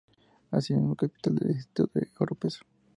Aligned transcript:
Es 0.49 0.57
asimismo 0.57 0.95
capital 0.95 1.35
del 1.35 1.49
distrito 1.53 1.87
de 1.93 2.09
Oropesa. 2.17 2.61